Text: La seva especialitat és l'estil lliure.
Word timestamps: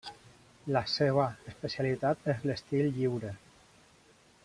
La 0.75 0.81
seva 0.93 1.25
especialitat 1.53 2.25
és 2.35 2.43
l'estil 2.51 2.91
lliure. 2.99 3.39